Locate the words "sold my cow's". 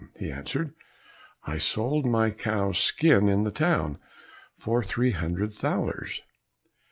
1.59-2.79